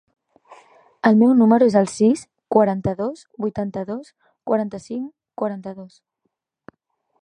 [1.09, 2.23] El meu número es el sis,
[2.57, 4.13] quaranta-dos, vuitanta-dos,
[4.53, 5.09] quaranta-cinc,
[5.43, 6.05] quaranta-dos.